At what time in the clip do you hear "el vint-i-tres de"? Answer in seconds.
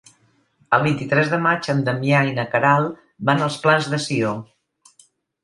0.77-1.37